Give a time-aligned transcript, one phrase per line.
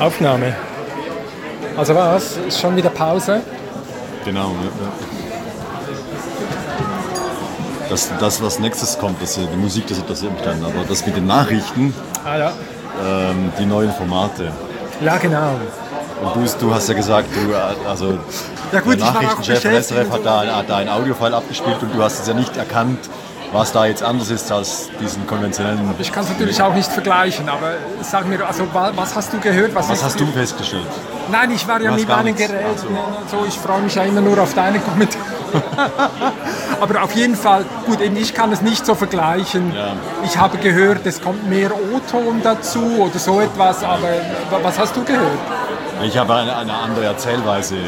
[0.00, 0.54] Aufnahme.
[1.76, 2.36] Also was?
[2.48, 3.42] Ist schon wieder Pause?
[4.24, 4.48] Genau.
[4.48, 4.92] Ja, ja.
[7.88, 10.64] Das, das, was nächstes kommt, das, die Musik, das interessiert mich dann.
[10.64, 11.92] Aber das mit den Nachrichten,
[12.24, 12.52] Ah ja.
[13.04, 14.52] ähm, die neuen Formate.
[15.00, 15.58] Ja, genau.
[16.22, 18.18] Und du, du hast ja gesagt, du, also
[18.72, 22.20] Ja gut, der Nachrichtenchef SRF hat da, hat da ein Audiofile abgespielt und du hast
[22.20, 22.98] es ja nicht erkannt,
[23.52, 25.92] was da jetzt anders ist als diesen konventionellen.
[25.98, 29.38] Ich kann es natürlich auch nicht vergleichen, aber sag mir, also wa- was hast du
[29.40, 29.74] gehört?
[29.74, 30.86] Was ist- hast du festgestellt?
[31.30, 32.40] Nein, ich war ja meinen nichts.
[32.40, 32.64] Geräten.
[32.76, 33.36] Ach so.
[33.38, 35.24] So, ich freue mich ja immer nur auf deine Kommentare.
[36.80, 39.74] aber auf jeden Fall, gut, eben ich kann es nicht so vergleichen.
[39.74, 39.92] Ja.
[40.24, 44.08] Ich habe gehört, es kommt mehr O-Ton dazu oder so etwas, aber
[44.50, 45.38] wa- was hast du gehört?
[46.02, 47.80] Ich habe eine, eine andere Erzählweise äh,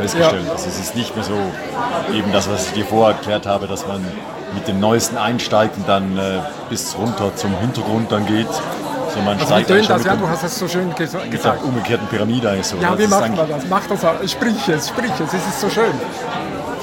[0.00, 0.44] festgestellt.
[0.50, 1.34] Also es ist nicht mehr so
[2.12, 4.04] eben das, was ich dir vorher erklärt habe, dass man
[4.54, 8.48] mit dem Neuesten einsteigt und dann äh, bis runter zum Hintergrund dann geht.
[9.14, 9.98] So man Also eigentlich schon das?
[9.98, 11.64] mit, Ja, dem, du hast es so schön ges mit der gesagt.
[11.64, 12.76] umgekehrten Pyramide eigentlich so.
[12.76, 13.62] Ja, Das wie macht man das?
[13.70, 14.14] Mach das, auch.
[14.28, 15.92] sprich es, sprich es, es ist so schön.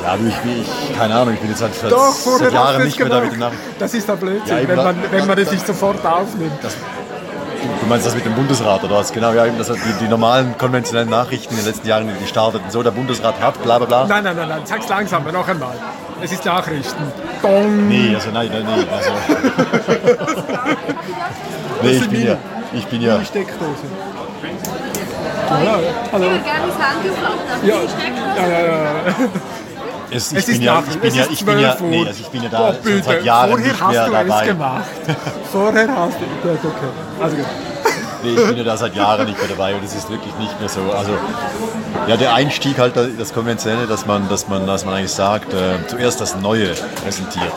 [0.03, 2.97] Ja, du, ich, ich, keine Ahnung, ich bin jetzt seit, seit, Doch, seit Jahren nicht
[2.99, 3.51] mehr damit gemacht.
[3.53, 3.59] nach.
[3.79, 6.51] Das ist der Blödsinn, Ja, wenn, man, wenn man es nicht sofort aufnimmt.
[7.81, 9.11] Du meinst das mit dem Bundesrat oder was?
[9.11, 12.69] Genau, ja, eben das, die, die normalen konventionellen Nachrichten in den letzten Jahren, die starteten
[12.69, 14.05] so, der Bundesrat hat, bla bla bla.
[14.07, 15.75] Nein, nein, nein, nein, sag's langsamer, noch einmal.
[16.21, 17.03] Es ist Nachrichten.
[17.41, 17.87] Dong.
[17.87, 18.85] Nee, also nein, nein, nee.
[18.95, 19.11] Also.
[21.83, 22.37] nee, ich bin ja,
[22.73, 23.83] ich bin ja, Die Steckdose.
[25.49, 25.79] Ja,
[26.11, 26.25] hallo.
[26.25, 28.37] Ich würde gerne ins Handy aufladen, aber Ja, die Steckdose.
[28.37, 29.03] ja, ja, ja.
[30.11, 31.81] es, ich Es bin ist ja, Nachricht, ich bin es ja, ich bin ja, 12
[31.81, 31.87] Uhr.
[31.89, 33.03] nee, also ich bin ja da Oh, bitte.
[33.03, 34.41] seit Jahren Vorher nicht hast mehr du dabei.
[34.41, 34.85] es gemacht.
[35.51, 37.21] Vorher hast du Gut, okay.
[37.21, 37.45] Also gut.
[38.23, 40.59] Nee, ich bin ja da seit Jahren nicht mehr dabei und es ist wirklich nicht
[40.59, 40.81] mehr so.
[40.91, 41.11] Also
[42.07, 45.85] ja, der Einstieg halt das Konventionelle, dass man, dass man, dass man eigentlich sagt, äh,
[45.87, 46.69] zuerst das Neue
[47.03, 47.53] präsentiert.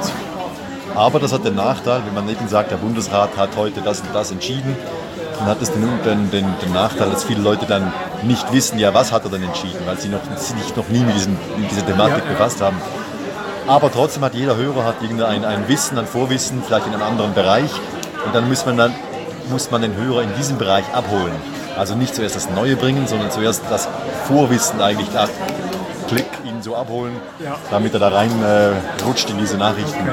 [0.95, 4.09] Aber das hat den Nachteil, wenn man eben sagt, der Bundesrat hat heute das und
[4.13, 4.77] das entschieden,
[5.41, 8.93] dann hat es den, den, den, den Nachteil, dass viele Leute dann nicht wissen, ja,
[8.95, 11.87] was hat er denn entschieden, weil sie noch, sich noch nie mit, diesem, mit dieser
[11.87, 12.77] Thematik Ja, befasst haben.
[13.67, 17.33] Aber trotzdem hat jeder Hörer hat irgendein ein Wissen, ein Vorwissen, vielleicht in einem anderen
[17.35, 17.71] Bereich.
[18.25, 18.95] Und dann muss man, dann,
[19.49, 21.33] muss man den Hörer in diesem Bereich abholen.
[21.79, 23.89] Also nicht zuerst das Neue bringen, sondern zuerst das
[24.27, 25.27] Vorwissen eigentlich da
[26.09, 27.57] klick ihn so abholen, Ja.
[27.71, 30.09] damit er da rein äh, rutscht in diese Nachrichten.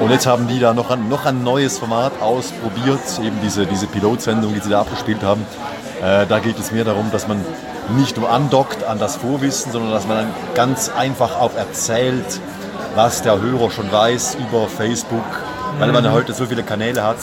[0.00, 3.86] Und jetzt haben die da noch ein, noch ein neues Format ausprobiert, eben diese, diese
[3.86, 5.44] Pilotsendung, die sie da abgespielt haben.
[6.02, 7.44] Äh, da geht es mehr darum, dass man
[7.96, 12.40] nicht nur andockt an das Vorwissen, sondern dass man dann ganz einfach auch erzählt,
[12.94, 15.24] was der Hörer schon weiß über Facebook.
[15.78, 17.18] Weil man ja heute so viele Kanäle hat,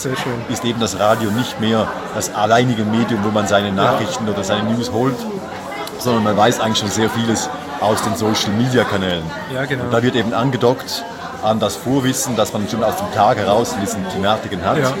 [0.48, 4.70] ist eben das Radio nicht mehr das alleinige Medium, wo man seine Nachrichten oder seine
[4.70, 5.16] News holt,
[5.98, 9.22] sondern man weiß eigentlich schon sehr vieles aus den Social-Media-Kanälen.
[9.54, 9.84] Ja, genau.
[9.84, 11.04] Und da wird eben angedockt
[11.42, 14.78] an das Vorwissen, das man schon aus dem Tag heraus in diesen Thematiken hat.
[14.78, 14.92] Ja.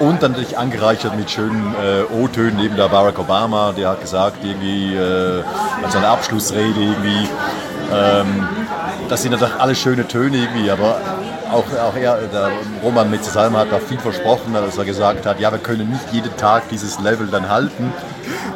[0.00, 4.44] Und dann natürlich angereichert mit schönen äh, O-Tönen, eben der Barack Obama, der hat gesagt,
[4.44, 5.42] irgendwie, äh,
[5.82, 7.28] als seine Abschlussrede irgendwie,
[7.92, 8.48] ähm,
[9.08, 11.00] das sind natürlich alle schöne Töne irgendwie, aber
[11.52, 12.50] auch, auch er, der
[12.82, 16.36] Roman Metzesalma hat da viel versprochen, als er gesagt hat, ja, wir können nicht jeden
[16.36, 17.92] Tag dieses Level dann halten.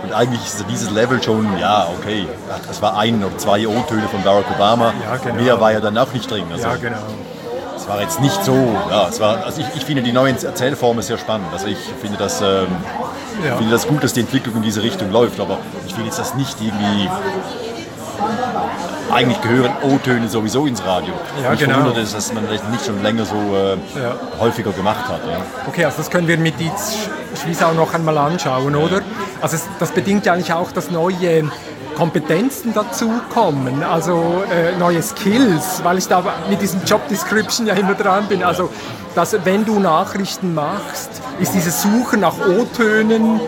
[0.08, 2.26] Und eigentlich ist dieses Level schon, ja, okay,
[2.66, 4.94] das war ein oder zwei O-Töne von Barack Obama.
[5.04, 5.34] Ja, genau.
[5.42, 6.44] Mehr war ja dann auch nicht drin.
[6.50, 6.96] Also, Ja, genau.
[7.76, 8.54] es war jetzt nicht so,
[8.90, 11.48] ja, es war, also ich, ich finde die neuen Erzählformen sehr spannend.
[11.52, 12.68] Also ich finde das, ähm,
[13.46, 13.56] Ja.
[13.56, 16.34] finde das gut, dass die Entwicklung in diese Richtung läuft, aber ich finde jetzt das
[16.36, 17.10] nicht irgendwie.
[19.12, 21.14] Eigentlich gehören O-Töne sowieso ins Radio.
[21.42, 21.74] Ja, Mich genau.
[21.74, 24.14] verwundert es, dass man das nicht schon länger so äh, Ja.
[24.40, 25.20] häufiger gemacht hat.
[25.26, 25.38] Ja.
[25.66, 26.96] Okay, also das können wir mit Dietz
[27.42, 29.00] Schwiesau noch einmal anschauen, oder?
[29.40, 31.50] Also es, das bedingt ja eigentlich auch, dass neue
[31.96, 37.94] Kompetenzen dazukommen, also äh, neue Skills, weil ich da mit diesem Job Description ja immer
[37.94, 38.44] dran bin.
[38.44, 38.70] Also,
[39.14, 41.10] dass wenn du Nachrichten machst,
[41.40, 43.40] ist dieses Suchen nach O-Tönen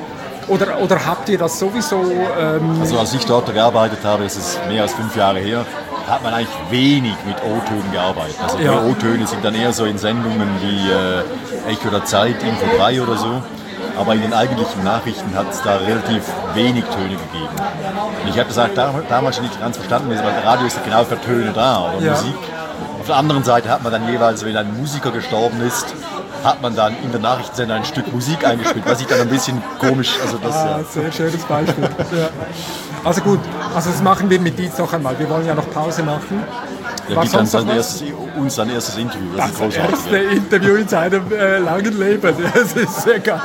[0.48, 2.02] oder, oder habt ihr das sowieso?
[2.40, 5.64] Ähm, Also als ich dort gearbeitet habe, das ist mehr als fünf Jahre her,
[6.08, 8.34] hat man eigentlich wenig mit O-Tönen gearbeitet.
[8.42, 8.82] Also die Ja.
[8.82, 13.16] O-Töne sind dann eher so in Sendungen wie äh, Echo der Zeit, Info 3 oder
[13.16, 13.42] so.
[13.98, 16.22] Aber in den eigentlichen Nachrichten hat es da relativ
[16.54, 17.48] wenig Töne gegeben.
[18.22, 21.20] Und ich habe da- damals schon nicht ganz verstanden, weil Radio ist ja genau für
[21.20, 22.12] Töne da oder Ja.
[22.12, 22.34] Musik.
[23.00, 25.86] Auf der anderen Seite hat man dann jeweils, wenn ein Musiker gestorben ist,
[26.44, 29.62] hat man dann in der Nachrichtensender ein Stück Musik eingespielt, was ich dann ein bisschen
[29.78, 30.84] komisch, also das Ah, ja.
[30.84, 31.84] sehr schönes Beispiel.
[31.84, 32.28] ja.
[33.04, 33.40] Also gut,
[33.74, 35.18] also das machen wir mit Dietz noch einmal.
[35.18, 36.42] Wir wollen ja noch Pause machen.
[37.08, 37.76] Der War gibt dann sonst noch was?
[38.00, 38.02] erstes,
[38.36, 39.28] uns sein erstes Interview.
[39.36, 42.34] Das, Das ist erste Interview in seinem äh, langen Leben.
[42.54, 43.40] Das ist sehr geil.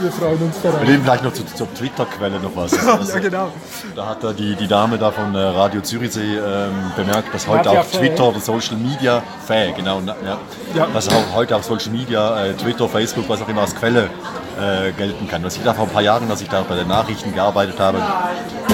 [0.00, 0.86] Wir freuen uns Wir darauf.
[0.88, 2.72] nehmen gleich noch zu, zur Twitter-Quelle noch was.
[2.86, 3.48] Also, Ja, genau.
[3.96, 7.70] Da hat da die, die Dame da von äh, Radio Zürichsee ähm, bemerkt, dass heute
[7.70, 7.90] auf.
[7.92, 10.38] Twitter oder Social Media, Fäh, genau, na, ja,
[10.74, 10.86] Ja.
[10.92, 14.08] dass auch heute auf Social Media, äh, Twitter, Facebook, was auch immer als Quelle
[14.60, 15.42] äh, gelten kann.
[15.44, 17.98] Was ich da vor ein paar Jahren, als ich da bei den Nachrichten gearbeitet habe,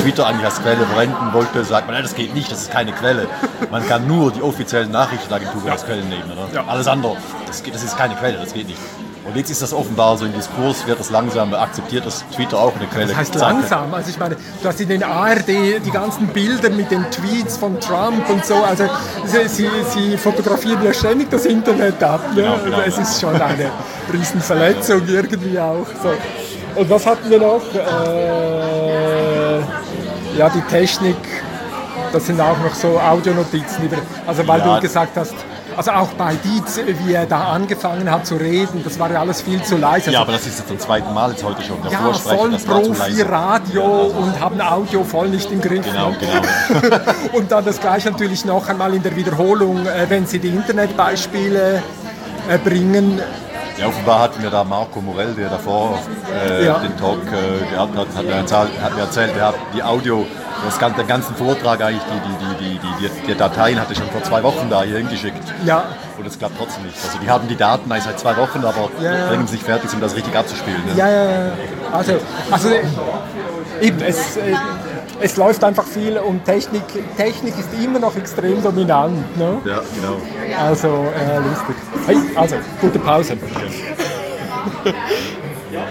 [0.02, 2.92] Twitter eigentlich als Quelle verwenden wollte, sagt man, nein, das geht nicht, das ist keine
[2.92, 3.26] Quelle.
[3.70, 5.72] Man kann nur die offiziellen Nachrichtenagenturen ja.
[5.72, 6.30] als Quellen nehmen.
[6.32, 6.48] Oder?
[6.54, 6.64] Ja.
[6.66, 7.16] Alles andere,
[7.46, 8.80] das, das ist keine Quelle, das geht nicht.
[9.24, 12.74] Und jetzt ist das offenbar so im Diskurs, wird das langsam akzeptiert, dass Twitter auch
[12.74, 13.10] eine Quelle ist.
[13.10, 16.90] Das heißt langsam, also ich meine, du hast in den ARD die ganzen Bilder mit
[16.90, 18.88] den Tweets von Trump und so, also
[19.24, 22.20] sie, sie fotografieren ja ständig das Internet ab.
[22.34, 22.42] Ne?
[22.42, 23.70] Genau, genau, es ist schon eine
[24.12, 25.86] Riesenverletzung irgendwie auch.
[26.02, 26.80] So.
[26.80, 27.62] Und was hatten wir noch?
[27.74, 29.60] Äh,
[30.38, 31.16] ja, die Technik,
[32.12, 33.88] das sind auch noch so Audionotizen,
[34.26, 34.74] also weil ja.
[34.76, 35.34] du gesagt hast,
[35.76, 39.40] also auch bei Dietz, wie er da angefangen hat zu reden, das war ja alles
[39.40, 40.06] viel zu leise.
[40.06, 41.80] Also ja, aber das ist jetzt zum zweiten Mal jetzt heute schon.
[41.82, 45.84] Der ja, voll Profi-Radio und haben Audio voll nicht im Griff.
[45.84, 46.96] Genau, genau.
[47.32, 51.82] und dann das gleiche natürlich noch einmal in der Wiederholung, äh, wenn Sie die Internetbeispiele
[52.48, 53.20] äh, bringen.
[53.78, 55.98] Ja, offenbar hatten wir da Marco Morell, der davor
[56.46, 56.78] äh, ja.
[56.80, 60.26] den Talk äh, gehabt hat, hat, mir hat mir erzählt, er hat die Audio
[60.64, 64.22] das, den ganzen Vortrag eigentlich, die, die, die, die, die Dateien hatte ich schon vor
[64.22, 65.42] zwei Wochen da hier hingeschickt.
[65.64, 65.84] Ja.
[66.18, 66.96] Und es klappt trotzdem nicht.
[67.02, 70.00] Also die haben die Daten eigentlich seit zwei Wochen, aber ja, bringen sich fertig, um
[70.00, 70.84] das richtig abzuspielen.
[70.86, 70.92] Ne?
[70.96, 71.52] Ja, ja, ja.
[71.92, 72.12] Also,
[72.50, 72.68] also
[73.80, 74.54] eben, es, äh,
[75.20, 76.82] es läuft einfach viel und Technik,
[77.16, 79.36] Technik ist immer noch extrem dominant.
[79.36, 79.58] Ne?
[79.64, 80.16] Ja, genau.
[80.62, 81.76] Also, äh, lustig.
[82.06, 83.36] Hey, also, gute Pause.
[85.72, 85.82] Ja.